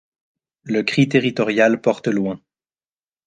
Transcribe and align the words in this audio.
Le 0.63 0.81
cri 0.81 1.07
territorial 1.07 1.79
porte 1.79 2.07
loin. 2.07 2.41